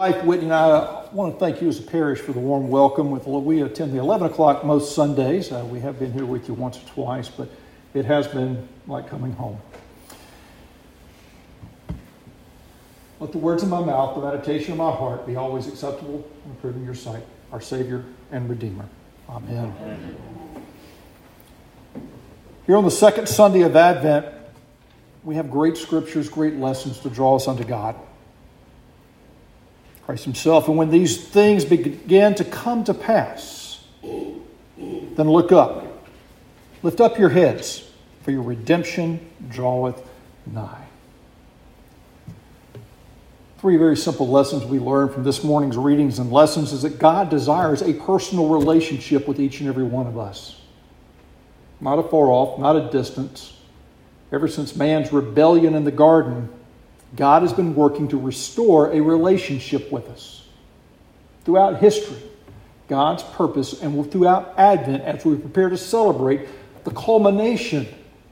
Wife 0.00 0.22
Whitney 0.22 0.44
and 0.44 0.54
I 0.54 1.06
want 1.10 1.34
to 1.34 1.40
thank 1.40 1.60
you 1.60 1.66
as 1.66 1.80
a 1.80 1.82
parish 1.82 2.20
for 2.20 2.32
the 2.32 2.38
warm 2.38 2.68
welcome. 2.68 3.10
With 3.10 3.26
we 3.26 3.62
attend 3.62 3.92
the 3.92 3.98
11 3.98 4.28
o'clock 4.28 4.64
most 4.64 4.94
Sundays. 4.94 5.50
Uh, 5.50 5.66
we 5.68 5.80
have 5.80 5.98
been 5.98 6.12
here 6.12 6.24
with 6.24 6.46
you 6.46 6.54
once 6.54 6.76
or 6.76 6.86
twice, 6.86 7.28
but 7.28 7.48
it 7.94 8.04
has 8.04 8.28
been 8.28 8.68
like 8.86 9.10
coming 9.10 9.32
home. 9.32 9.60
Let 13.18 13.32
the 13.32 13.38
words 13.38 13.64
of 13.64 13.70
my 13.70 13.84
mouth, 13.84 14.14
the 14.14 14.24
meditation 14.24 14.70
of 14.70 14.78
my 14.78 14.92
heart, 14.92 15.26
be 15.26 15.34
always 15.34 15.66
acceptable 15.66 16.24
and 16.44 16.56
approved 16.56 16.76
in 16.76 16.84
your 16.84 16.94
sight, 16.94 17.24
our 17.50 17.60
Savior 17.60 18.04
and 18.30 18.48
Redeemer. 18.48 18.88
Amen. 19.28 19.74
Amen. 19.82 20.16
Here 22.66 22.76
on 22.76 22.84
the 22.84 22.92
second 22.92 23.28
Sunday 23.28 23.62
of 23.62 23.74
Advent, 23.74 24.26
we 25.24 25.34
have 25.34 25.50
great 25.50 25.76
scriptures, 25.76 26.28
great 26.28 26.54
lessons 26.54 27.00
to 27.00 27.10
draw 27.10 27.34
us 27.34 27.48
unto 27.48 27.64
God. 27.64 27.96
Christ 30.08 30.24
Himself. 30.24 30.68
And 30.68 30.78
when 30.78 30.88
these 30.88 31.22
things 31.22 31.66
begin 31.66 32.34
to 32.36 32.44
come 32.46 32.82
to 32.84 32.94
pass, 32.94 33.84
then 34.02 35.28
look 35.28 35.52
up. 35.52 35.84
Lift 36.82 37.02
up 37.02 37.18
your 37.18 37.28
heads, 37.28 37.86
for 38.22 38.30
your 38.30 38.40
redemption 38.40 39.20
draweth 39.50 40.02
nigh. 40.46 40.86
Three 43.58 43.76
very 43.76 43.98
simple 43.98 44.26
lessons 44.26 44.64
we 44.64 44.78
learn 44.78 45.10
from 45.10 45.24
this 45.24 45.44
morning's 45.44 45.76
readings 45.76 46.18
and 46.18 46.32
lessons 46.32 46.72
is 46.72 46.80
that 46.80 46.98
God 46.98 47.28
desires 47.28 47.82
a 47.82 47.92
personal 47.92 48.48
relationship 48.48 49.28
with 49.28 49.38
each 49.38 49.60
and 49.60 49.68
every 49.68 49.84
one 49.84 50.06
of 50.06 50.16
us. 50.16 50.58
Not 51.82 51.98
a 51.98 52.02
far 52.02 52.28
off, 52.28 52.58
not 52.58 52.76
a 52.76 52.90
distance. 52.90 53.58
Ever 54.32 54.48
since 54.48 54.74
man's 54.74 55.12
rebellion 55.12 55.74
in 55.74 55.84
the 55.84 55.92
garden, 55.92 56.48
God 57.16 57.42
has 57.42 57.52
been 57.52 57.74
working 57.74 58.08
to 58.08 58.18
restore 58.18 58.92
a 58.92 59.00
relationship 59.00 59.90
with 59.90 60.08
us. 60.08 60.46
Throughout 61.44 61.78
history, 61.78 62.22
God's 62.88 63.22
purpose, 63.22 63.82
and 63.82 64.10
throughout 64.10 64.54
Advent, 64.58 65.02
as 65.04 65.24
we 65.24 65.36
prepare 65.36 65.68
to 65.70 65.78
celebrate 65.78 66.48
the 66.84 66.90
culmination 66.90 67.86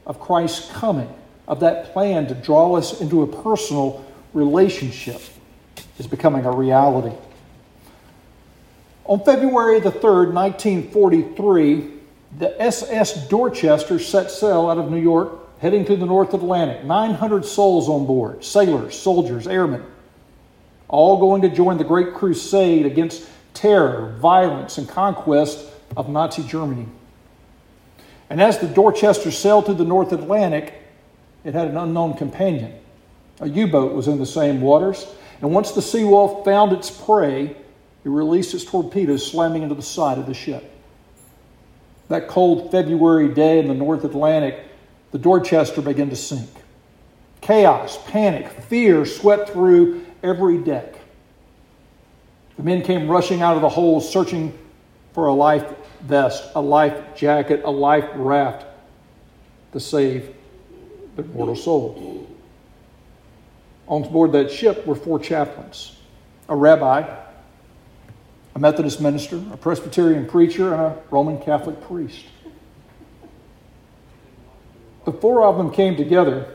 of 0.05 0.19
Christ's 0.19 0.71
coming, 0.71 1.11
of 1.47 1.59
that 1.61 1.93
plan 1.93 2.27
to 2.27 2.35
draw 2.35 2.75
us 2.75 3.01
into 3.01 3.23
a 3.23 3.43
personal 3.43 4.05
relationship, 4.33 5.21
is 5.97 6.07
becoming 6.07 6.45
a 6.45 6.51
reality. 6.51 7.15
On 9.05 9.23
February 9.23 9.79
the 9.79 9.91
3rd, 9.91 10.33
1943, 10.33 11.91
the 12.37 12.61
SS 12.61 13.27
Dorchester 13.29 13.99
set 13.99 14.29
sail 14.29 14.69
out 14.69 14.77
of 14.77 14.91
New 14.91 15.01
York 15.01 15.46
heading 15.59 15.85
to 15.85 15.95
the 15.95 16.05
North 16.05 16.33
Atlantic. 16.33 16.83
900 16.83 17.45
souls 17.45 17.89
on 17.89 18.05
board 18.05 18.43
sailors, 18.43 18.97
soldiers, 18.97 19.47
airmen, 19.47 19.83
all 20.87 21.17
going 21.19 21.41
to 21.41 21.49
join 21.49 21.77
the 21.77 21.83
great 21.83 22.13
crusade 22.13 22.85
against 22.85 23.27
terror, 23.53 24.15
violence, 24.19 24.77
and 24.77 24.87
conquest 24.87 25.69
of 25.95 26.09
Nazi 26.09 26.43
Germany. 26.43 26.87
And 28.29 28.41
as 28.41 28.59
the 28.59 28.67
Dorchester 28.67 29.31
sailed 29.31 29.65
through 29.65 29.75
the 29.75 29.85
North 29.85 30.11
Atlantic, 30.11 30.73
it 31.43 31.53
had 31.53 31.67
an 31.67 31.77
unknown 31.77 32.15
companion. 32.15 32.73
A 33.39 33.47
U 33.47 33.67
boat 33.67 33.93
was 33.93 34.07
in 34.07 34.19
the 34.19 34.25
same 34.25 34.61
waters, 34.61 35.07
and 35.41 35.53
once 35.53 35.71
the 35.71 35.81
sea 35.81 36.03
wolf 36.03 36.43
found 36.43 36.73
its 36.73 36.89
prey, 36.89 37.55
it 38.03 38.09
released 38.09 38.53
its 38.53 38.63
torpedoes, 38.63 39.29
slamming 39.29 39.63
into 39.63 39.75
the 39.75 39.81
side 39.81 40.17
of 40.17 40.25
the 40.25 40.33
ship. 40.33 40.73
That 42.09 42.27
cold 42.27 42.71
February 42.71 43.33
day 43.33 43.59
in 43.59 43.67
the 43.67 43.73
North 43.73 44.03
Atlantic, 44.03 44.66
the 45.11 45.17
Dorchester 45.17 45.81
began 45.81 46.09
to 46.09 46.15
sink. 46.15 46.49
Chaos, 47.41 47.97
panic, 48.07 48.49
fear 48.49 49.05
swept 49.05 49.49
through 49.49 50.05
every 50.23 50.57
deck. 50.57 50.95
The 52.57 52.63
men 52.63 52.81
came 52.81 53.07
rushing 53.07 53.41
out 53.41 53.55
of 53.55 53.61
the 53.61 53.69
holes, 53.69 54.11
searching 54.11 54.57
for 55.13 55.27
a 55.27 55.33
life 55.33 55.65
vest, 56.01 56.43
a 56.55 56.61
life 56.61 57.15
jacket, 57.15 57.61
a 57.63 57.71
life 57.71 58.09
raft 58.15 58.65
to 59.73 59.79
save 59.79 60.33
their 61.15 61.25
mortal 61.25 61.55
soul. 61.55 62.27
On 63.87 64.01
board 64.11 64.31
that 64.33 64.51
ship 64.51 64.85
were 64.85 64.95
four 64.95 65.19
chaplains 65.19 65.93
a 66.49 66.55
rabbi, 66.55 67.01
a 68.55 68.59
Methodist 68.59 69.01
minister, 69.01 69.41
a 69.51 69.57
Presbyterian 69.57 70.25
preacher, 70.25 70.73
and 70.73 70.81
a 70.81 70.97
Roman 71.11 71.39
Catholic 71.39 71.81
priest. 71.81 72.25
The 75.07 75.13
four 75.13 75.45
of 75.45 75.55
them 75.55 75.71
came 75.71 75.95
together, 75.95 76.53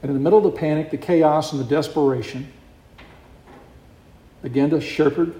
and 0.00 0.10
in 0.10 0.14
the 0.14 0.18
middle 0.18 0.38
of 0.38 0.44
the 0.50 0.58
panic, 0.58 0.90
the 0.90 0.96
chaos, 0.96 1.52
and 1.52 1.60
the 1.60 1.66
desperation, 1.66 2.50
began 4.40 4.70
to 4.70 4.80
shepherd 4.80 5.38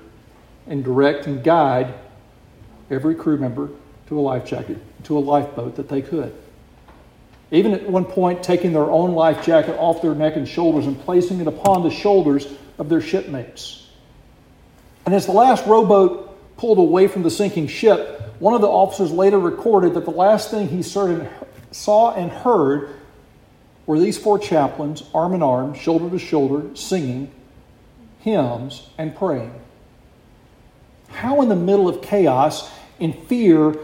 and 0.66 0.84
direct 0.84 1.26
and 1.26 1.42
guide 1.42 1.94
every 2.91 3.15
crew 3.15 3.38
member 3.38 3.71
to 4.09 4.19
a 4.19 4.21
life 4.21 4.44
jacket, 4.44 4.76
to 5.04 5.16
a 5.16 5.21
lifeboat 5.21 5.76
that 5.76 5.88
they 5.88 6.03
could. 6.03 6.34
Even 7.50 7.72
at 7.72 7.88
one 7.88 8.04
point, 8.04 8.42
taking 8.42 8.75
their 8.75 8.91
own 8.91 9.12
life 9.12 9.42
jacket 9.42 9.75
off 9.78 10.03
their 10.03 10.15
neck 10.15 10.37
and 10.37 10.47
shoulders 10.47 10.87
and 10.87 11.00
placing 11.00 11.41
it 11.41 11.47
upon 11.47 11.82
the 11.82 11.91
shoulders 11.91 12.47
of 12.76 12.91
their 12.91 13.00
shipmates. 13.00 13.88
And 15.06 15.15
as 15.15 15.25
the 15.25 15.32
last 15.32 15.66
rowboat 15.66 16.22
pulled 16.56 16.78
away 16.78 17.08
from 17.08 17.22
the 17.22 17.30
sinking 17.30 17.66
ship, 17.66 18.20
one 18.38 18.54
of 18.54 18.60
the 18.60 18.68
officers 18.68 19.10
later 19.10 19.38
recorded 19.38 19.94
that 19.94 20.04
the 20.04 20.10
last 20.10 20.50
thing 20.50 20.68
he 20.68 20.82
saw 20.82 22.14
and 22.14 22.30
heard 22.30 22.90
were 23.86 23.98
these 23.98 24.18
four 24.18 24.38
chaplains, 24.38 25.02
arm 25.14 25.34
in 25.34 25.42
arm, 25.42 25.74
shoulder 25.74 26.08
to 26.10 26.18
shoulder, 26.18 26.74
singing 26.76 27.30
hymns 28.20 28.88
and 28.98 29.14
praying. 29.16 29.52
How, 31.08 31.42
in 31.42 31.48
the 31.48 31.56
middle 31.56 31.88
of 31.88 32.00
chaos, 32.00 32.70
in 32.98 33.12
fear, 33.12 33.74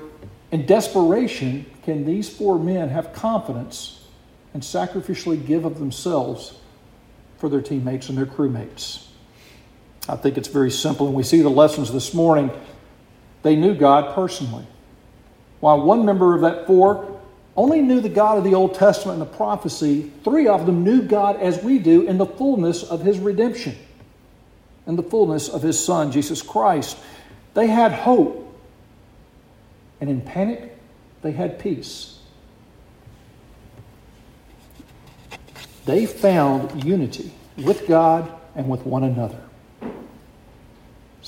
and 0.50 0.66
desperation, 0.66 1.66
can 1.82 2.04
these 2.06 2.28
four 2.28 2.58
men 2.58 2.88
have 2.88 3.12
confidence 3.12 4.06
and 4.54 4.62
sacrificially 4.62 5.44
give 5.44 5.64
of 5.64 5.78
themselves 5.78 6.54
for 7.38 7.48
their 7.48 7.60
teammates 7.60 8.08
and 8.08 8.16
their 8.16 8.26
crewmates? 8.26 9.07
I 10.08 10.16
think 10.16 10.38
it's 10.38 10.48
very 10.48 10.70
simple, 10.70 11.06
and 11.06 11.14
we 11.14 11.22
see 11.22 11.42
the 11.42 11.50
lessons 11.50 11.92
this 11.92 12.14
morning 12.14 12.50
they 13.42 13.56
knew 13.56 13.74
God 13.74 14.14
personally. 14.14 14.66
While 15.60 15.82
one 15.82 16.04
member 16.04 16.34
of 16.34 16.40
that 16.42 16.66
four 16.66 17.20
only 17.56 17.82
knew 17.82 18.00
the 18.00 18.08
God 18.08 18.38
of 18.38 18.44
the 18.44 18.54
Old 18.54 18.74
Testament 18.74 19.20
and 19.20 19.30
the 19.30 19.36
prophecy, 19.36 20.12
three 20.22 20.46
of 20.46 20.66
them 20.66 20.84
knew 20.84 21.02
God 21.02 21.36
as 21.36 21.62
we 21.62 21.78
do 21.78 22.02
in 22.02 22.16
the 22.16 22.26
fullness 22.26 22.84
of 22.84 23.02
his 23.02 23.18
redemption 23.18 23.76
and 24.86 24.98
the 24.98 25.02
fullness 25.02 25.48
of 25.48 25.62
his 25.62 25.82
Son, 25.82 26.12
Jesus 26.12 26.40
Christ. 26.40 26.96
They 27.54 27.66
had 27.66 27.92
hope. 27.92 28.44
And 30.00 30.08
in 30.08 30.20
panic, 30.20 30.76
they 31.22 31.32
had 31.32 31.58
peace. 31.58 32.18
They 35.84 36.06
found 36.06 36.84
unity 36.84 37.32
with 37.56 37.88
God 37.88 38.32
and 38.54 38.68
with 38.68 38.86
one 38.86 39.02
another. 39.04 39.40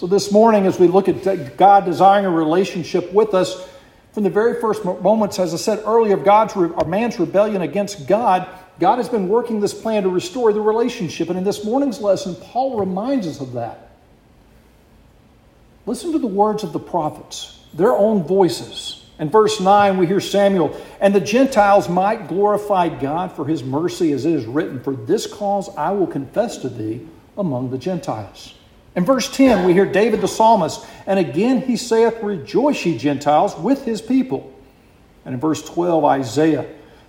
So, 0.00 0.06
this 0.06 0.32
morning, 0.32 0.66
as 0.66 0.80
we 0.80 0.86
look 0.86 1.10
at 1.10 1.58
God 1.58 1.84
desiring 1.84 2.24
a 2.24 2.30
relationship 2.30 3.12
with 3.12 3.34
us, 3.34 3.68
from 4.12 4.22
the 4.22 4.30
very 4.30 4.58
first 4.58 4.82
moments, 4.82 5.38
as 5.38 5.52
I 5.52 5.58
said 5.58 5.82
earlier, 5.84 6.14
of 6.14 6.24
God's 6.24 6.56
or 6.56 6.86
man's 6.86 7.20
rebellion 7.20 7.60
against 7.60 8.08
God, 8.08 8.48
God 8.78 8.96
has 8.96 9.10
been 9.10 9.28
working 9.28 9.60
this 9.60 9.74
plan 9.74 10.04
to 10.04 10.08
restore 10.08 10.54
the 10.54 10.60
relationship. 10.62 11.28
And 11.28 11.36
in 11.36 11.44
this 11.44 11.66
morning's 11.66 12.00
lesson, 12.00 12.34
Paul 12.34 12.80
reminds 12.80 13.26
us 13.26 13.42
of 13.42 13.52
that. 13.52 13.90
Listen 15.84 16.12
to 16.12 16.18
the 16.18 16.26
words 16.26 16.64
of 16.64 16.72
the 16.72 16.80
prophets, 16.80 17.60
their 17.74 17.92
own 17.92 18.22
voices. 18.22 19.04
In 19.18 19.28
verse 19.28 19.60
9, 19.60 19.98
we 19.98 20.06
hear 20.06 20.20
Samuel, 20.20 20.80
and 20.98 21.14
the 21.14 21.20
Gentiles 21.20 21.90
might 21.90 22.26
glorify 22.26 22.88
God 22.88 23.32
for 23.32 23.44
his 23.44 23.62
mercy, 23.62 24.12
as 24.12 24.24
it 24.24 24.32
is 24.32 24.46
written, 24.46 24.82
For 24.82 24.96
this 24.96 25.26
cause 25.26 25.68
I 25.76 25.90
will 25.90 26.06
confess 26.06 26.56
to 26.62 26.70
thee 26.70 27.06
among 27.36 27.70
the 27.70 27.76
Gentiles. 27.76 28.54
In 28.97 29.04
verse 29.04 29.34
10, 29.34 29.65
we 29.65 29.72
hear 29.72 29.87
David 29.87 30.21
the 30.21 30.28
psalmist, 30.28 30.84
and 31.07 31.19
again 31.19 31.63
he 31.63 31.77
saith, 31.77 32.22
Rejoice, 32.22 32.84
ye 32.84 32.98
Gentiles, 32.98 33.57
with 33.57 33.84
his 33.84 34.03
people. 34.03 34.53
And 35.25 35.34
in 35.34 35.41
verse 35.41 35.63
12, 35.63 36.04
Isaiah, 36.04 36.66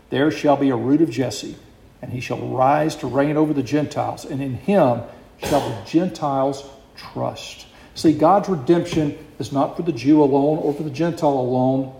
There 0.09 0.29
shall 0.29 0.57
be 0.57 0.69
a 0.69 0.75
root 0.75 1.01
of 1.01 1.09
Jesse, 1.09 1.55
and 2.01 2.11
he 2.11 2.19
shall 2.19 2.39
rise 2.49 2.95
to 2.97 3.07
reign 3.07 3.35
over 3.35 3.53
the 3.53 3.63
Gentiles, 3.63 4.25
and 4.25 4.41
in 4.41 4.53
him 4.53 5.01
shall 5.43 5.67
the 5.67 5.89
Gentiles 5.89 6.63
trust. 6.95 7.65
See, 7.95 8.13
God's 8.13 8.47
redemption 8.47 9.17
is 9.39 9.51
not 9.51 9.75
for 9.75 9.81
the 9.81 9.91
Jew 9.91 10.21
alone 10.21 10.59
or 10.59 10.73
for 10.73 10.83
the 10.83 10.91
Gentile 10.91 11.29
alone. 11.29 11.95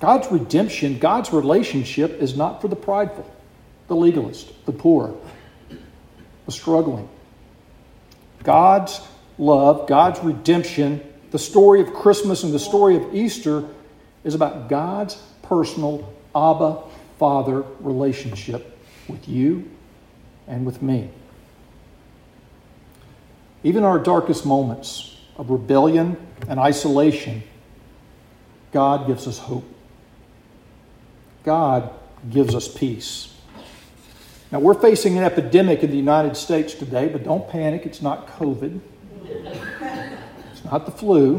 God's 0.00 0.32
redemption, 0.32 0.98
God's 0.98 1.30
relationship 1.30 2.22
is 2.22 2.34
not 2.34 2.62
for 2.62 2.68
the 2.68 2.76
prideful, 2.76 3.30
the 3.88 3.96
legalist, 3.96 4.64
the 4.64 4.72
poor, 4.72 5.14
the 6.46 6.52
struggling 6.52 7.06
God's 8.42 9.00
love, 9.38 9.88
God's 9.88 10.20
redemption, 10.20 11.00
the 11.30 11.38
story 11.38 11.80
of 11.80 11.92
Christmas 11.92 12.42
and 12.42 12.52
the 12.52 12.58
story 12.58 12.96
of 12.96 13.14
Easter 13.14 13.64
is 14.24 14.34
about 14.34 14.68
God's 14.68 15.20
personal 15.42 16.12
Abba 16.34 16.82
Father 17.18 17.64
relationship 17.80 18.78
with 19.08 19.28
you 19.28 19.70
and 20.46 20.64
with 20.64 20.82
me. 20.82 21.10
Even 23.62 23.84
our 23.84 23.98
darkest 23.98 24.46
moments 24.46 25.18
of 25.36 25.50
rebellion 25.50 26.16
and 26.48 26.58
isolation, 26.58 27.42
God 28.72 29.06
gives 29.06 29.26
us 29.26 29.38
hope. 29.38 29.64
God 31.44 31.90
gives 32.30 32.54
us 32.54 32.68
peace. 32.68 33.29
Now, 34.52 34.58
we're 34.58 34.74
facing 34.74 35.16
an 35.16 35.22
epidemic 35.22 35.84
in 35.84 35.90
the 35.90 35.96
United 35.96 36.36
States 36.36 36.74
today, 36.74 37.08
but 37.08 37.22
don't 37.22 37.48
panic. 37.48 37.86
It's 37.86 38.02
not 38.02 38.26
COVID, 38.26 38.80
it's 40.50 40.64
not 40.64 40.86
the 40.86 40.92
flu. 40.92 41.38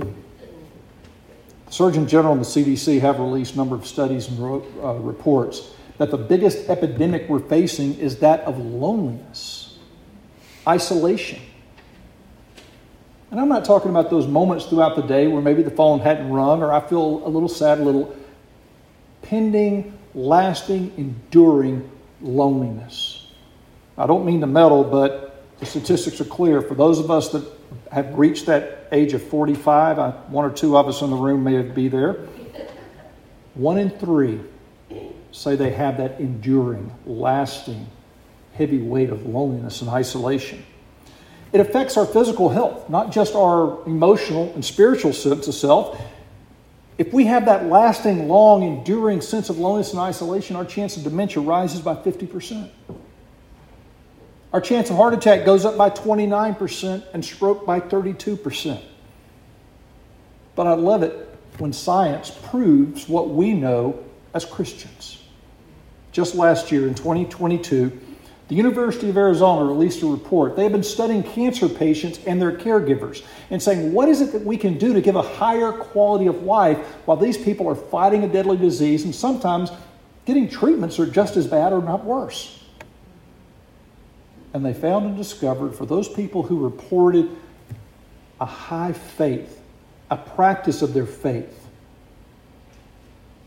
The 1.65 1.71
Surgeon 1.71 2.07
General 2.07 2.33
and 2.33 2.41
the 2.41 2.45
CDC 2.45 3.01
have 3.01 3.19
released 3.19 3.55
a 3.55 3.57
number 3.57 3.75
of 3.75 3.85
studies 3.85 4.29
and 4.29 4.39
uh, 4.39 4.93
reports 4.93 5.73
that 5.97 6.09
the 6.09 6.17
biggest 6.17 6.69
epidemic 6.69 7.27
we're 7.27 7.39
facing 7.39 7.97
is 7.99 8.17
that 8.19 8.41
of 8.41 8.57
loneliness, 8.57 9.77
isolation. 10.65 11.41
And 13.29 13.39
I'm 13.39 13.49
not 13.49 13.65
talking 13.65 13.91
about 13.91 14.09
those 14.09 14.27
moments 14.27 14.65
throughout 14.65 14.95
the 14.95 15.01
day 15.01 15.27
where 15.27 15.41
maybe 15.41 15.63
the 15.63 15.71
phone 15.71 15.99
hadn't 15.99 16.29
rung 16.29 16.63
or 16.63 16.71
I 16.71 16.79
feel 16.79 17.25
a 17.25 17.29
little 17.29 17.49
sad, 17.49 17.79
a 17.79 17.83
little 17.83 18.15
pending, 19.21 19.97
lasting, 20.13 20.93
enduring 20.97 21.89
loneliness. 22.21 23.27
I 23.97 24.07
don't 24.07 24.25
mean 24.25 24.41
to 24.41 24.47
meddle, 24.47 24.83
but 24.83 25.43
the 25.59 25.65
statistics 25.65 26.19
are 26.21 26.25
clear. 26.25 26.61
For 26.61 26.75
those 26.75 26.99
of 26.99 27.11
us 27.11 27.29
that 27.29 27.45
have 27.91 28.17
reached 28.17 28.45
that 28.47 28.87
age 28.91 29.13
of 29.13 29.23
45, 29.23 29.99
I, 29.99 30.11
one 30.27 30.45
or 30.45 30.53
two 30.53 30.77
of 30.77 30.87
us 30.87 31.01
in 31.01 31.09
the 31.09 31.15
room 31.15 31.43
may 31.43 31.61
be 31.61 31.87
there. 31.87 32.27
One 33.53 33.77
in 33.77 33.89
three 33.89 34.39
say 35.31 35.55
they 35.55 35.71
have 35.71 35.97
that 35.97 36.19
enduring, 36.19 36.91
lasting, 37.05 37.87
heavy 38.53 38.81
weight 38.81 39.09
of 39.09 39.25
loneliness 39.25 39.81
and 39.81 39.89
isolation. 39.89 40.65
It 41.53 41.59
affects 41.59 41.97
our 41.97 42.05
physical 42.05 42.49
health, 42.49 42.89
not 42.89 43.11
just 43.11 43.35
our 43.35 43.85
emotional 43.85 44.53
and 44.53 44.63
spiritual 44.63 45.13
sense 45.13 45.47
of 45.47 45.53
self. 45.53 46.01
If 47.01 47.13
we 47.13 47.25
have 47.25 47.45
that 47.45 47.65
lasting, 47.65 48.27
long, 48.27 48.61
enduring 48.61 49.21
sense 49.21 49.49
of 49.49 49.57
loneliness 49.57 49.89
and 49.89 49.99
isolation, 49.99 50.55
our 50.55 50.63
chance 50.63 50.97
of 50.97 51.03
dementia 51.03 51.41
rises 51.41 51.81
by 51.81 51.95
50%. 51.95 52.69
Our 54.53 54.61
chance 54.61 54.91
of 54.91 54.97
heart 54.97 55.15
attack 55.15 55.43
goes 55.43 55.65
up 55.65 55.75
by 55.77 55.89
29% 55.89 57.03
and 57.11 57.25
stroke 57.25 57.65
by 57.65 57.79
32%. 57.79 58.83
But 60.53 60.67
I 60.67 60.73
love 60.73 61.01
it 61.01 61.27
when 61.57 61.73
science 61.73 62.29
proves 62.29 63.09
what 63.09 63.29
we 63.29 63.53
know 63.53 64.03
as 64.35 64.45
Christians. 64.45 65.23
Just 66.11 66.35
last 66.35 66.71
year 66.71 66.87
in 66.87 66.93
2022, 66.93 67.99
the 68.51 68.57
University 68.57 69.09
of 69.09 69.15
Arizona 69.15 69.63
released 69.63 70.03
a 70.03 70.05
report. 70.05 70.57
They 70.57 70.63
have 70.63 70.73
been 70.73 70.83
studying 70.83 71.23
cancer 71.23 71.69
patients 71.69 72.19
and 72.27 72.41
their 72.41 72.51
caregivers 72.51 73.23
and 73.49 73.63
saying, 73.63 73.93
what 73.93 74.09
is 74.09 74.19
it 74.19 74.33
that 74.33 74.43
we 74.43 74.57
can 74.57 74.77
do 74.77 74.91
to 74.91 74.99
give 74.99 75.15
a 75.15 75.21
higher 75.21 75.71
quality 75.71 76.27
of 76.27 76.43
life 76.43 76.77
while 77.05 77.15
these 77.15 77.37
people 77.37 77.69
are 77.69 77.75
fighting 77.75 78.25
a 78.25 78.27
deadly 78.27 78.57
disease 78.57 79.05
and 79.05 79.15
sometimes 79.15 79.71
getting 80.25 80.49
treatments 80.49 80.99
are 80.99 81.05
just 81.05 81.37
as 81.37 81.47
bad 81.47 81.71
or 81.71 81.81
not 81.81 82.03
worse? 82.03 82.61
And 84.53 84.65
they 84.65 84.73
found 84.73 85.05
and 85.05 85.15
discovered 85.15 85.73
for 85.73 85.85
those 85.85 86.09
people 86.09 86.43
who 86.43 86.61
reported 86.61 87.29
a 88.41 88.45
high 88.45 88.91
faith, 88.91 89.61
a 90.09 90.17
practice 90.17 90.81
of 90.81 90.93
their 90.93 91.05
faith, 91.05 91.69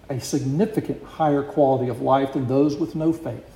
a 0.08 0.18
significant 0.18 1.04
higher 1.04 1.42
quality 1.42 1.90
of 1.90 2.00
life 2.00 2.32
than 2.32 2.48
those 2.48 2.78
with 2.78 2.94
no 2.94 3.12
faith. 3.12 3.50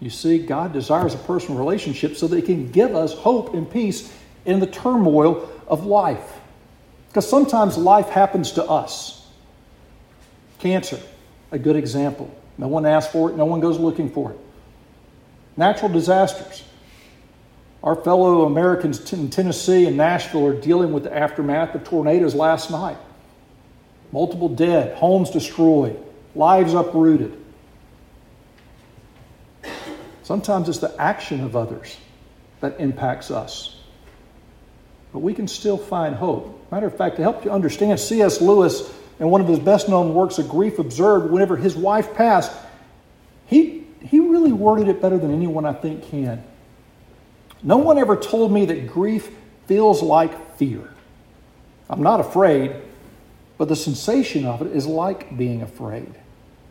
You 0.00 0.10
see, 0.10 0.38
God 0.38 0.72
desires 0.72 1.14
a 1.14 1.18
personal 1.18 1.58
relationship 1.58 2.16
so 2.16 2.28
that 2.28 2.36
He 2.36 2.42
can 2.42 2.70
give 2.70 2.94
us 2.94 3.14
hope 3.14 3.54
and 3.54 3.70
peace 3.70 4.12
in 4.44 4.60
the 4.60 4.66
turmoil 4.66 5.50
of 5.66 5.86
life. 5.86 6.38
Because 7.08 7.28
sometimes 7.28 7.78
life 7.78 8.08
happens 8.08 8.52
to 8.52 8.64
us. 8.64 9.26
Cancer, 10.58 11.00
a 11.50 11.58
good 11.58 11.76
example. 11.76 12.30
No 12.58 12.68
one 12.68 12.86
asks 12.86 13.12
for 13.12 13.30
it, 13.30 13.36
no 13.36 13.46
one 13.46 13.60
goes 13.60 13.78
looking 13.78 14.10
for 14.10 14.32
it. 14.32 14.38
Natural 15.56 15.90
disasters. 15.90 16.62
Our 17.82 17.94
fellow 17.94 18.44
Americans 18.44 19.12
in 19.12 19.30
Tennessee 19.30 19.86
and 19.86 19.96
Nashville 19.96 20.46
are 20.46 20.60
dealing 20.60 20.92
with 20.92 21.04
the 21.04 21.16
aftermath 21.16 21.74
of 21.74 21.84
tornadoes 21.84 22.34
last 22.34 22.70
night. 22.70 22.98
Multiple 24.12 24.48
dead, 24.48 24.96
homes 24.96 25.30
destroyed, 25.30 25.98
lives 26.34 26.74
uprooted. 26.74 27.36
Sometimes 30.26 30.68
it's 30.68 30.78
the 30.78 30.92
action 31.00 31.44
of 31.44 31.54
others 31.54 31.96
that 32.58 32.80
impacts 32.80 33.30
us. 33.30 33.76
But 35.12 35.20
we 35.20 35.32
can 35.32 35.46
still 35.46 35.78
find 35.78 36.16
hope. 36.16 36.66
Matter 36.72 36.88
of 36.88 36.96
fact, 36.96 37.14
to 37.18 37.22
help 37.22 37.44
you 37.44 37.52
understand, 37.52 38.00
C.S. 38.00 38.40
Lewis, 38.40 38.92
in 39.20 39.30
one 39.30 39.40
of 39.40 39.46
his 39.46 39.60
best 39.60 39.88
known 39.88 40.14
works, 40.14 40.40
A 40.40 40.42
Grief 40.42 40.80
Observed, 40.80 41.30
whenever 41.30 41.56
his 41.56 41.76
wife 41.76 42.12
passed, 42.14 42.50
he, 43.46 43.86
he 44.02 44.18
really 44.18 44.50
worded 44.50 44.88
it 44.88 45.00
better 45.00 45.16
than 45.16 45.32
anyone 45.32 45.64
I 45.64 45.74
think 45.74 46.02
can. 46.10 46.42
No 47.62 47.76
one 47.76 47.96
ever 47.96 48.16
told 48.16 48.50
me 48.50 48.64
that 48.64 48.88
grief 48.88 49.30
feels 49.66 50.02
like 50.02 50.56
fear. 50.56 50.90
I'm 51.88 52.02
not 52.02 52.18
afraid, 52.18 52.74
but 53.58 53.68
the 53.68 53.76
sensation 53.76 54.44
of 54.44 54.60
it 54.60 54.74
is 54.74 54.88
like 54.88 55.38
being 55.38 55.62
afraid. 55.62 56.12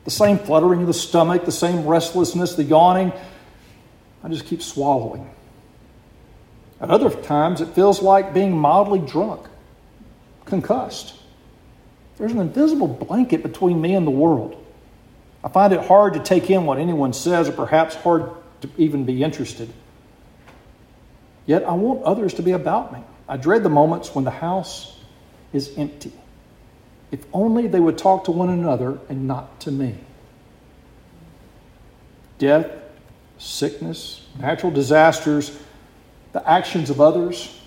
The 0.04 0.12
same 0.12 0.40
fluttering 0.40 0.82
of 0.82 0.88
the 0.88 0.94
stomach, 0.94 1.46
the 1.46 1.54
same 1.54 1.88
restlessness, 1.88 2.56
the 2.56 2.66
yawning, 2.66 3.14
I 4.26 4.28
just 4.28 4.46
keep 4.48 4.64
swallowing. 4.64 5.30
At 6.82 6.90
other 6.90 7.12
times, 7.12 7.62
it 7.62 7.68
feels 7.68 8.02
like 8.02 8.34
being 8.34 8.58
mildly 8.58 8.98
drunk, 8.98 9.46
concussed. 10.46 11.14
There's 12.18 12.32
an 12.32 12.40
invisible 12.40 12.88
blanket 12.88 13.44
between 13.44 13.80
me 13.80 13.94
and 13.94 14.06
the 14.06 14.12
world. 14.12 14.60
I 15.44 15.50
find 15.50 15.72
it 15.74 15.80
hard 15.80 16.16
to 16.16 16.20
take 16.22 16.50
in 16.50 16.66
what 16.66 16.80
anyone 16.80 17.14
says, 17.14 17.48
or 17.48 17.52
perhaps 17.52 17.94
hard 17.94 18.32
to 18.62 18.70
even 18.78 19.06
be 19.06 19.22
interested. 19.22 19.72
Yet 21.46 21.64
I 21.64 21.74
want 21.74 22.02
others 22.02 22.34
to 22.34 22.42
be 22.42 22.54
about 22.54 22.94
me. 22.94 23.02
I 23.30 23.38
dread 23.38 23.62
the 23.62 23.70
moments 23.70 24.16
when 24.16 24.24
the 24.26 24.32
house 24.32 25.00
is 25.54 25.72
empty. 25.78 26.14
If 27.12 27.24
only 27.32 27.68
they 27.68 27.80
would 27.80 28.00
talk 28.00 28.24
to 28.24 28.32
one 28.32 28.50
another 28.50 28.98
and 29.08 29.28
not 29.28 29.60
to 29.62 29.72
me. 29.72 30.00
Death 32.40 32.72
sickness, 33.38 34.26
natural 34.40 34.72
disasters, 34.72 35.58
the 36.32 36.48
actions 36.50 36.90
of 36.90 37.00
others 37.00 37.60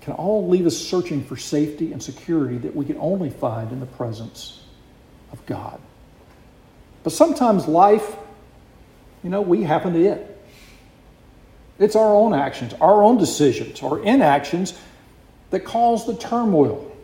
can 0.00 0.14
all 0.14 0.48
leave 0.48 0.66
us 0.66 0.76
searching 0.76 1.24
for 1.24 1.36
safety 1.36 1.92
and 1.92 2.02
security 2.02 2.58
that 2.58 2.74
we 2.74 2.84
can 2.84 2.96
only 2.98 3.30
find 3.30 3.72
in 3.72 3.80
the 3.80 3.86
presence 3.86 4.62
of 5.32 5.44
God. 5.46 5.80
But 7.02 7.12
sometimes 7.12 7.66
life, 7.66 8.16
you 9.22 9.30
know, 9.30 9.42
we 9.42 9.62
happen 9.62 9.92
to 9.92 10.04
it. 10.04 10.32
It's 11.78 11.96
our 11.96 12.14
own 12.14 12.34
actions, 12.34 12.72
our 12.80 13.02
own 13.02 13.18
decisions, 13.18 13.82
our 13.82 14.00
inactions 14.00 14.78
that 15.50 15.64
cause 15.64 16.06
the 16.06 16.16
turmoil 16.16 16.95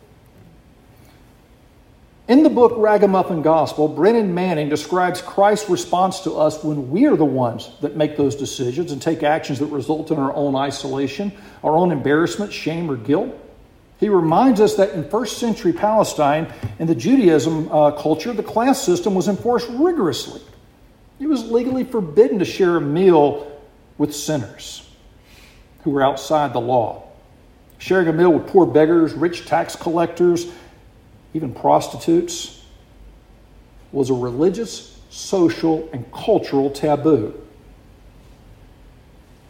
in 2.32 2.42
the 2.42 2.48
book 2.48 2.72
Ragamuffin 2.78 3.42
Gospel, 3.42 3.88
Brennan 3.88 4.32
Manning 4.32 4.70
describes 4.70 5.20
Christ's 5.20 5.68
response 5.68 6.20
to 6.20 6.32
us 6.32 6.64
when 6.64 6.90
we 6.90 7.04
are 7.04 7.14
the 7.14 7.26
ones 7.26 7.70
that 7.82 7.94
make 7.94 8.16
those 8.16 8.34
decisions 8.34 8.90
and 8.90 9.02
take 9.02 9.22
actions 9.22 9.58
that 9.58 9.66
result 9.66 10.10
in 10.10 10.18
our 10.18 10.34
own 10.34 10.56
isolation, 10.56 11.30
our 11.62 11.76
own 11.76 11.92
embarrassment, 11.92 12.50
shame, 12.50 12.90
or 12.90 12.96
guilt. 12.96 13.38
He 14.00 14.08
reminds 14.08 14.62
us 14.62 14.76
that 14.76 14.92
in 14.92 15.10
first 15.10 15.36
century 15.36 15.74
Palestine, 15.74 16.50
in 16.78 16.86
the 16.86 16.94
Judaism 16.94 17.70
uh, 17.70 17.90
culture, 17.90 18.32
the 18.32 18.42
class 18.42 18.80
system 18.80 19.14
was 19.14 19.28
enforced 19.28 19.68
rigorously. 19.68 20.40
It 21.20 21.26
was 21.26 21.50
legally 21.50 21.84
forbidden 21.84 22.38
to 22.38 22.46
share 22.46 22.78
a 22.78 22.80
meal 22.80 23.60
with 23.98 24.16
sinners 24.16 24.90
who 25.84 25.90
were 25.90 26.02
outside 26.02 26.54
the 26.54 26.62
law. 26.62 27.02
Sharing 27.76 28.08
a 28.08 28.12
meal 28.14 28.32
with 28.32 28.46
poor 28.46 28.64
beggars, 28.64 29.12
rich 29.12 29.44
tax 29.44 29.76
collectors, 29.76 30.50
even 31.34 31.52
prostitutes, 31.52 32.62
was 33.92 34.10
a 34.10 34.14
religious, 34.14 34.98
social, 35.10 35.88
and 35.92 36.10
cultural 36.12 36.70
taboo. 36.70 37.34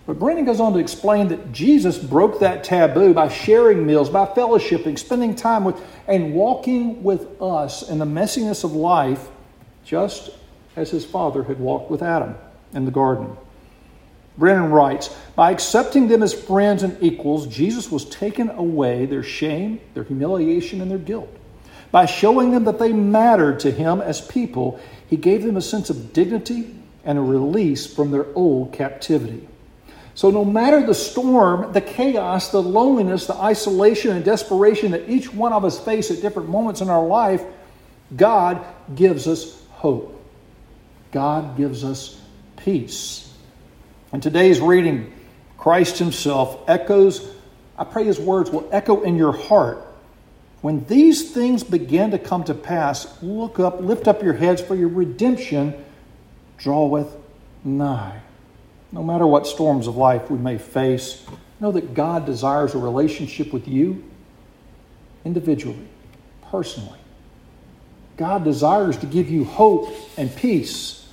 But 0.07 0.19
Brennan 0.19 0.45
goes 0.45 0.59
on 0.59 0.73
to 0.73 0.81
explain 0.81 1.29
that 1.29 1.53
Jesus 1.53 1.97
broke 1.97 2.41
that 2.41 2.65
taboo 2.65 3.15
by 3.15 3.29
sharing 3.29 3.87
meals, 3.87 4.11
by 4.11 4.27
fellowshipping, 4.27 4.99
spending 4.99 5.37
time 5.37 5.65
with, 5.65 5.81
and 6.09 6.35
walking 6.35 7.05
with 7.05 7.41
us 7.41 7.89
in 7.89 7.99
the 7.99 8.05
messiness 8.05 8.65
of 8.65 8.73
life, 8.73 9.29
just 9.85 10.31
as 10.75 10.91
his 10.91 11.05
father 11.05 11.45
had 11.45 11.61
walked 11.61 11.91
with 11.91 12.03
Adam 12.03 12.35
in 12.73 12.85
the 12.85 12.91
garden. 12.91 13.37
Brennan 14.39 14.71
writes 14.71 15.15
By 15.37 15.53
accepting 15.53 16.09
them 16.09 16.23
as 16.23 16.33
friends 16.35 16.83
and 16.83 17.01
equals, 17.01 17.47
Jesus 17.47 17.91
was 17.91 18.05
taking 18.07 18.49
away 18.51 19.07
their 19.07 19.23
shame, 19.23 19.81
their 19.95 20.05
humiliation, 20.05 20.81
and 20.81 20.91
their 20.91 20.99
guilt. 20.99 21.29
By 21.93 22.07
showing 22.07 22.51
them 22.51 22.65
that 22.65 22.79
they 22.79 22.93
mattered 22.93 23.61
to 23.61 23.71
him 23.71 24.01
as 24.01 24.21
people, 24.21 24.81
he 25.09 25.17
gave 25.17 25.45
them 25.45 25.59
a 25.59 25.61
sense 25.61 25.91
of 25.91 26.13
dignity 26.15 26.75
and 27.05 27.19
a 27.19 27.21
release 27.21 27.87
from 27.87 28.11
their 28.11 28.27
old 28.35 28.73
captivity. 28.73 29.47
So, 30.15 30.31
no 30.31 30.45
matter 30.45 30.85
the 30.85 30.95
storm, 30.95 31.73
the 31.73 31.81
chaos, 31.81 32.51
the 32.51 32.63
loneliness, 32.63 33.27
the 33.27 33.35
isolation, 33.35 34.11
and 34.17 34.25
desperation 34.25 34.93
that 34.93 35.09
each 35.09 35.33
one 35.33 35.53
of 35.53 35.65
us 35.65 35.79
face 35.79 36.11
at 36.11 36.21
different 36.21 36.49
moments 36.49 36.81
in 36.81 36.91
our 36.91 37.07
life, 37.07 37.43
God 38.15 38.65
gives 38.95 39.29
us 39.29 39.63
hope. 39.71 40.19
God 41.13 41.57
gives 41.57 41.85
us 41.85 42.19
peace. 42.57 43.31
In 44.13 44.21
today's 44.21 44.61
reading, 44.61 45.13
Christ 45.57 45.99
Himself 45.99 46.69
echoes, 46.69 47.27
I 47.79 47.85
pray 47.85 48.05
His 48.05 48.19
words 48.19 48.51
will 48.51 48.69
echo 48.73 49.03
in 49.03 49.17
your 49.17 49.33
heart. 49.33 49.87
When 50.63 50.85
these 50.85 51.33
things 51.33 51.65
begin 51.65 52.13
to 52.13 52.19
come 52.19 52.45
to 52.45 52.55
pass, 52.55 53.21
look 53.21 53.59
up, 53.59 53.81
lift 53.81 54.09
up 54.09 54.23
your 54.23 54.35
heads, 54.35 54.63
for 54.63 54.77
your 54.77 54.89
redemption 54.89 55.75
draweth 56.57 57.17
nigh. 57.65 58.21
No 58.93 59.03
matter 59.03 59.27
what 59.27 59.47
storms 59.47 59.89
of 59.89 59.97
life 59.97 60.31
we 60.31 60.39
may 60.39 60.59
face, 60.59 61.27
know 61.59 61.73
that 61.73 61.95
God 61.95 62.27
desires 62.27 62.75
a 62.75 62.79
relationship 62.79 63.53
with 63.53 63.67
you 63.67 64.05
individually, 65.25 65.89
personally. 66.51 66.99
God 68.17 68.45
desires 68.45 68.97
to 68.99 69.07
give 69.07 69.29
you 69.29 69.45
hope 69.45 69.93
and 70.17 70.35
peace. 70.35 71.09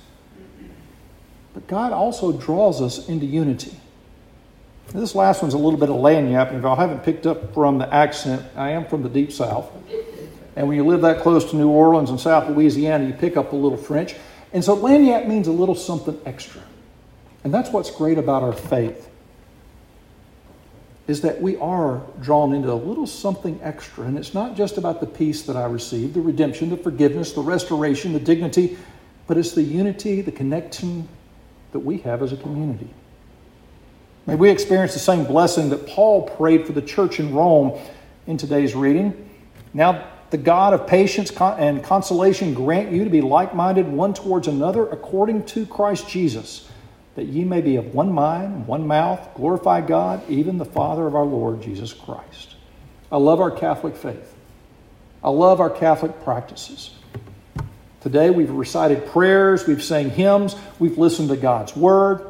But 1.54 1.66
God 1.66 1.92
also 1.92 2.30
draws 2.32 2.80
us 2.80 3.08
into 3.08 3.26
unity. 3.26 3.74
This 4.92 5.14
last 5.14 5.40
one's 5.40 5.54
a 5.54 5.58
little 5.58 5.78
bit 5.78 5.88
of 5.88 5.96
lagniappe, 5.96 6.58
if 6.58 6.64
I 6.64 6.74
haven't 6.74 7.04
picked 7.04 7.24
up 7.24 7.54
from 7.54 7.78
the 7.78 7.92
accent, 7.94 8.44
I 8.56 8.70
am 8.70 8.86
from 8.86 9.02
the 9.02 9.08
deep 9.08 9.30
south. 9.30 9.70
And 10.56 10.66
when 10.66 10.76
you 10.76 10.84
live 10.84 11.02
that 11.02 11.22
close 11.22 11.48
to 11.50 11.56
New 11.56 11.68
Orleans 11.68 12.10
and 12.10 12.18
South 12.18 12.48
Louisiana, 12.50 13.06
you 13.06 13.12
pick 13.12 13.36
up 13.36 13.52
a 13.52 13.56
little 13.56 13.78
French. 13.78 14.16
And 14.52 14.64
so 14.64 14.76
lagniappe 14.76 15.28
means 15.28 15.46
a 15.46 15.52
little 15.52 15.76
something 15.76 16.20
extra. 16.26 16.62
And 17.44 17.54
that's 17.54 17.70
what's 17.70 17.90
great 17.90 18.18
about 18.18 18.42
our 18.42 18.52
faith 18.52 19.08
is 21.06 21.22
that 21.22 21.40
we 21.40 21.56
are 21.56 22.02
drawn 22.20 22.52
into 22.52 22.72
a 22.72 22.74
little 22.74 23.06
something 23.06 23.58
extra. 23.62 24.04
And 24.04 24.18
it's 24.18 24.34
not 24.34 24.56
just 24.56 24.76
about 24.76 25.00
the 25.00 25.06
peace 25.06 25.42
that 25.42 25.56
I 25.56 25.66
receive, 25.66 26.14
the 26.14 26.20
redemption, 26.20 26.70
the 26.70 26.76
forgiveness, 26.76 27.32
the 27.32 27.40
restoration, 27.40 28.12
the 28.12 28.20
dignity, 28.20 28.76
but 29.26 29.36
it's 29.36 29.52
the 29.52 29.62
unity, 29.62 30.20
the 30.20 30.32
connection 30.32 31.08
that 31.72 31.80
we 31.80 31.98
have 31.98 32.22
as 32.22 32.32
a 32.32 32.36
community. 32.36 32.90
May 34.30 34.36
we 34.36 34.50
experience 34.50 34.92
the 34.92 35.00
same 35.00 35.24
blessing 35.24 35.70
that 35.70 35.88
Paul 35.88 36.22
prayed 36.22 36.64
for 36.64 36.70
the 36.70 36.80
church 36.80 37.18
in 37.18 37.34
Rome 37.34 37.76
in 38.28 38.36
today's 38.36 38.76
reading. 38.76 39.28
Now, 39.74 40.06
the 40.30 40.38
God 40.38 40.72
of 40.72 40.86
patience 40.86 41.32
and 41.32 41.82
consolation 41.82 42.54
grant 42.54 42.92
you 42.92 43.02
to 43.02 43.10
be 43.10 43.22
like 43.22 43.56
minded 43.56 43.88
one 43.88 44.14
towards 44.14 44.46
another 44.46 44.88
according 44.88 45.46
to 45.46 45.66
Christ 45.66 46.08
Jesus 46.08 46.70
that 47.16 47.24
ye 47.24 47.42
may 47.42 47.60
be 47.60 47.74
of 47.74 47.92
one 47.92 48.12
mind, 48.12 48.68
one 48.68 48.86
mouth, 48.86 49.34
glorify 49.34 49.80
God, 49.80 50.22
even 50.30 50.58
the 50.58 50.64
Father 50.64 51.08
of 51.08 51.16
our 51.16 51.24
Lord 51.24 51.60
Jesus 51.60 51.92
Christ. 51.92 52.54
I 53.10 53.16
love 53.16 53.40
our 53.40 53.50
Catholic 53.50 53.96
faith. 53.96 54.32
I 55.24 55.30
love 55.30 55.60
our 55.60 55.70
Catholic 55.70 56.22
practices. 56.22 56.94
Today 58.00 58.30
we've 58.30 58.52
recited 58.52 59.06
prayers, 59.06 59.66
we've 59.66 59.82
sang 59.82 60.08
hymns, 60.08 60.54
we've 60.78 60.98
listened 60.98 61.30
to 61.30 61.36
God's 61.36 61.74
Word. 61.74 62.29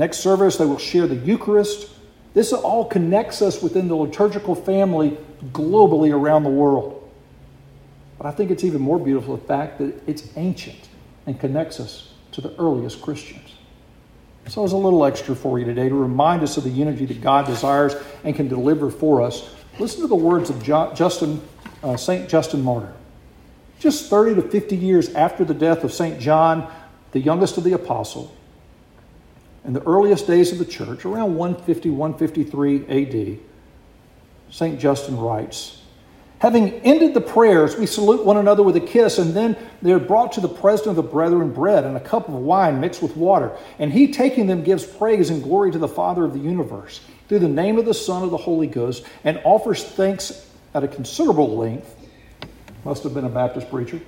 Next 0.00 0.20
service, 0.20 0.56
they 0.56 0.64
will 0.64 0.78
share 0.78 1.06
the 1.06 1.14
Eucharist. 1.14 1.90
This 2.32 2.54
all 2.54 2.86
connects 2.86 3.42
us 3.42 3.62
within 3.62 3.86
the 3.86 3.94
liturgical 3.94 4.54
family 4.54 5.18
globally 5.52 6.10
around 6.10 6.44
the 6.44 6.48
world. 6.48 7.06
But 8.16 8.26
I 8.26 8.30
think 8.30 8.50
it's 8.50 8.64
even 8.64 8.80
more 8.80 8.98
beautiful 8.98 9.36
the 9.36 9.44
fact 9.44 9.76
that 9.76 9.94
it's 10.06 10.26
ancient 10.36 10.88
and 11.26 11.38
connects 11.38 11.80
us 11.80 12.14
to 12.32 12.40
the 12.40 12.56
earliest 12.56 13.02
Christians. 13.02 13.56
So 14.48 14.62
there's 14.62 14.72
a 14.72 14.78
little 14.78 15.04
extra 15.04 15.36
for 15.36 15.58
you 15.58 15.66
today 15.66 15.90
to 15.90 15.94
remind 15.94 16.42
us 16.42 16.56
of 16.56 16.64
the 16.64 16.70
unity 16.70 17.04
that 17.04 17.20
God 17.20 17.44
desires 17.44 17.94
and 18.24 18.34
can 18.34 18.48
deliver 18.48 18.90
for 18.90 19.20
us. 19.20 19.54
Listen 19.78 20.00
to 20.00 20.06
the 20.06 20.14
words 20.14 20.48
of 20.48 20.62
Justin, 20.62 21.42
uh, 21.82 21.98
St. 21.98 22.26
Justin 22.26 22.62
Martyr. 22.62 22.94
Just 23.80 24.08
30 24.08 24.36
to 24.36 24.48
50 24.48 24.76
years 24.78 25.14
after 25.14 25.44
the 25.44 25.52
death 25.52 25.84
of 25.84 25.92
St. 25.92 26.18
John, 26.18 26.72
the 27.12 27.20
youngest 27.20 27.58
of 27.58 27.64
the 27.64 27.74
apostles, 27.74 28.34
in 29.64 29.72
the 29.72 29.82
earliest 29.82 30.26
days 30.26 30.52
of 30.52 30.58
the 30.58 30.64
church, 30.64 31.04
around 31.04 31.34
150, 31.36 31.90
153 31.90 33.34
AD, 33.34 33.38
St. 34.50 34.80
Justin 34.80 35.18
writes, 35.18 35.82
Having 36.40 36.72
ended 36.80 37.12
the 37.12 37.20
prayers, 37.20 37.76
we 37.76 37.84
salute 37.84 38.24
one 38.24 38.38
another 38.38 38.62
with 38.62 38.74
a 38.74 38.80
kiss, 38.80 39.18
and 39.18 39.34
then 39.34 39.56
they 39.82 39.92
are 39.92 39.98
brought 39.98 40.32
to 40.32 40.40
the 40.40 40.48
president 40.48 40.98
of 40.98 41.04
the 41.04 41.10
brethren 41.10 41.52
bread 41.52 41.84
and 41.84 41.98
a 41.98 42.00
cup 42.00 42.28
of 42.28 42.34
wine 42.34 42.80
mixed 42.80 43.02
with 43.02 43.14
water. 43.14 43.52
And 43.78 43.92
he, 43.92 44.10
taking 44.10 44.46
them, 44.46 44.64
gives 44.64 44.86
praise 44.86 45.28
and 45.28 45.42
glory 45.42 45.70
to 45.72 45.78
the 45.78 45.86
Father 45.86 46.24
of 46.24 46.32
the 46.32 46.38
universe 46.38 47.02
through 47.28 47.40
the 47.40 47.48
name 47.48 47.78
of 47.78 47.84
the 47.84 47.92
Son 47.92 48.22
of 48.22 48.30
the 48.30 48.38
Holy 48.38 48.66
Ghost, 48.66 49.04
and 49.22 49.38
offers 49.44 49.84
thanks 49.84 50.50
at 50.72 50.82
a 50.82 50.88
considerable 50.88 51.58
length. 51.58 51.94
Must 52.84 53.02
have 53.02 53.12
been 53.12 53.26
a 53.26 53.28
Baptist 53.28 53.68
preacher 53.68 54.00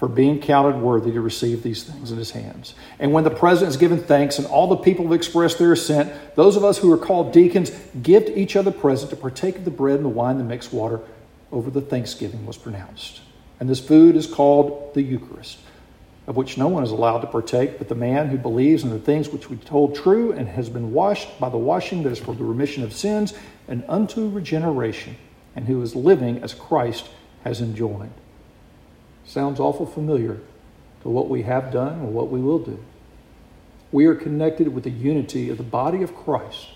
for 0.00 0.08
being 0.08 0.40
counted 0.40 0.80
worthy 0.80 1.12
to 1.12 1.20
receive 1.20 1.62
these 1.62 1.82
things 1.82 2.10
in 2.10 2.16
his 2.16 2.30
hands. 2.30 2.72
And 2.98 3.12
when 3.12 3.22
the 3.22 3.30
president 3.30 3.66
has 3.66 3.76
given 3.76 4.02
thanks 4.02 4.38
and 4.38 4.46
all 4.46 4.66
the 4.66 4.78
people 4.78 5.04
have 5.04 5.12
expressed 5.12 5.58
their 5.58 5.74
assent, 5.74 6.10
those 6.36 6.56
of 6.56 6.64
us 6.64 6.78
who 6.78 6.90
are 6.90 6.96
called 6.96 7.34
deacons 7.34 7.70
give 8.02 8.24
to 8.24 8.34
each 8.34 8.56
other 8.56 8.70
present 8.70 9.10
to 9.10 9.16
partake 9.16 9.56
of 9.56 9.66
the 9.66 9.70
bread 9.70 9.96
and 9.96 10.06
the 10.06 10.08
wine, 10.08 10.38
the 10.38 10.44
mixed 10.44 10.72
water 10.72 11.00
over 11.52 11.70
the 11.70 11.82
thanksgiving 11.82 12.46
was 12.46 12.56
pronounced. 12.56 13.20
And 13.60 13.68
this 13.68 13.78
food 13.78 14.16
is 14.16 14.26
called 14.26 14.94
the 14.94 15.02
Eucharist, 15.02 15.58
of 16.26 16.34
which 16.34 16.56
no 16.56 16.68
one 16.68 16.82
is 16.82 16.92
allowed 16.92 17.18
to 17.18 17.26
partake 17.26 17.76
but 17.76 17.90
the 17.90 17.94
man 17.94 18.28
who 18.28 18.38
believes 18.38 18.82
in 18.82 18.88
the 18.88 18.98
things 18.98 19.28
which 19.28 19.50
we 19.50 19.58
told 19.58 19.94
true 19.94 20.32
and 20.32 20.48
has 20.48 20.70
been 20.70 20.94
washed 20.94 21.38
by 21.38 21.50
the 21.50 21.58
washing 21.58 22.04
that 22.04 22.12
is 22.12 22.18
for 22.18 22.34
the 22.34 22.42
remission 22.42 22.82
of 22.82 22.94
sins 22.94 23.34
and 23.68 23.84
unto 23.86 24.30
regeneration, 24.30 25.18
and 25.54 25.66
who 25.66 25.82
is 25.82 25.94
living 25.94 26.42
as 26.42 26.54
Christ 26.54 27.06
has 27.44 27.60
enjoined. 27.60 28.14
Sounds 29.24 29.60
awful 29.60 29.86
familiar 29.86 30.40
to 31.02 31.08
what 31.08 31.28
we 31.28 31.42
have 31.42 31.72
done 31.72 32.00
or 32.00 32.06
what 32.06 32.30
we 32.30 32.40
will 32.40 32.58
do. 32.58 32.82
We 33.92 34.06
are 34.06 34.14
connected 34.14 34.68
with 34.68 34.84
the 34.84 34.90
unity 34.90 35.50
of 35.50 35.56
the 35.56 35.64
body 35.64 36.02
of 36.02 36.14
Christ. 36.14 36.68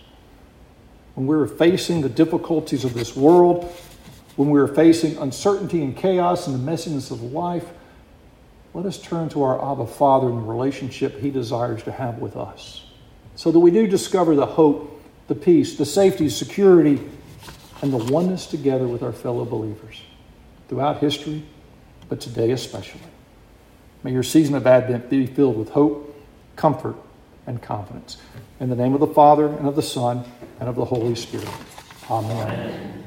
When 1.15 1.27
we're 1.27 1.47
facing 1.47 2.01
the 2.01 2.09
difficulties 2.09 2.85
of 2.85 2.95
this 2.95 3.15
world, 3.15 3.65
when 4.37 4.51
we're 4.51 4.75
facing 4.75 5.17
uncertainty 5.19 5.83
and 5.83 5.97
chaos 5.97 6.49
and 6.49 6.57
the 6.57 6.73
messiness 6.73 7.11
of 7.11 7.23
life, 7.23 7.67
let 8.73 8.87
us 8.87 9.01
turn 9.01 9.29
to 9.29 9.45
our 9.45 9.73
Abba 9.73 9.87
Father 9.87 10.29
and 10.29 10.39
the 10.39 10.43
relationship 10.43 11.21
He 11.21 11.31
desires 11.31 11.85
to 11.85 11.93
have 11.93 12.19
with 12.19 12.37
us. 12.37 12.85
So 13.37 13.53
that 13.53 13.61
we 13.61 13.71
do 13.71 13.87
discover 13.87 14.35
the 14.35 14.47
hope, 14.47 15.01
the 15.29 15.37
peace, 15.37 15.77
the 15.77 15.87
safety, 15.87 16.29
security, 16.29 17.01
and 17.83 17.93
the 17.93 18.13
oneness 18.13 18.47
together 18.47 18.89
with 18.89 19.05
our 19.05 19.13
fellow 19.13 19.45
believers. 19.45 20.01
Throughout 20.69 20.99
history, 20.99 21.45
but 22.15 22.21
today 22.21 22.53
especially. 22.53 23.01
May 24.05 24.13
your 24.13 24.23
season 24.23 24.55
of 24.55 24.69
Advent 24.69 25.11
be 25.11 25.27
filled 25.27 25.59
with 25.59 25.71
hope, 25.71 26.17
comfort, 26.55 26.95
and 27.45 27.61
confidence. 27.61 28.19
In 28.61 28.71
the 28.71 28.77
name 28.77 28.95
of 28.95 29.01
the 29.01 29.09
Father, 29.09 29.49
and 29.49 29.67
of 29.67 29.75
the 29.75 29.83
Son, 29.83 30.25
and 30.61 30.69
of 30.69 30.77
the 30.77 30.85
Holy 30.85 31.17
Spirit. 31.17 31.49
Amen. 32.09 32.31
Amen. 32.31 33.04